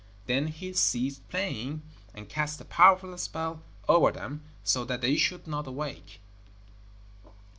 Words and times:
Then 0.25 0.47
he 0.47 0.73
ceased 0.73 1.29
playing, 1.29 1.83
and 2.15 2.27
cast 2.27 2.59
a 2.59 2.65
powerful 2.65 3.15
spell 3.19 3.61
over 3.87 4.11
them, 4.11 4.41
so 4.63 4.83
that 4.83 5.01
they 5.01 5.15
should 5.15 5.45
not 5.45 5.67
awake. 5.67 6.19